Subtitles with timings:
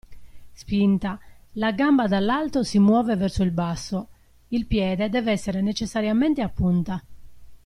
[0.53, 1.19] Spinta:
[1.51, 4.07] La gamba dall'alto si muove verso il basso.
[4.47, 7.03] Il piede deve essere necessariamente a punta.